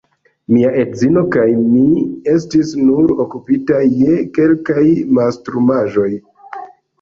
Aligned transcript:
Mia 0.51 0.69
edzino 0.83 1.21
kaj 1.35 1.43
mi 1.73 1.83
estis 2.35 2.71
nur 2.85 3.13
okupitaj 3.25 3.83
je 3.99 4.17
kelkaj 4.39 4.87
mastrumaĵoj. 5.21 6.09